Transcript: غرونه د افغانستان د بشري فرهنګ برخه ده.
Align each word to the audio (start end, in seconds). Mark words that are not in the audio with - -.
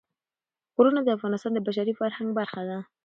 غرونه 0.75 0.99
د 1.03 1.09
افغانستان 1.17 1.51
د 1.53 1.59
بشري 1.67 1.93
فرهنګ 1.99 2.29
برخه 2.39 2.61
ده. 2.69 2.77